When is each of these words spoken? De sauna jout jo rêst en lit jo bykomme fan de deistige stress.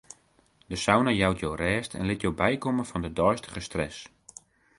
De 0.71 0.77
sauna 0.83 1.11
jout 1.19 1.39
jo 1.41 1.51
rêst 1.61 1.91
en 1.99 2.07
lit 2.09 2.21
jo 2.23 2.31
bykomme 2.39 2.83
fan 2.89 3.03
de 3.05 3.11
deistige 3.19 3.61
stress. 3.67 3.97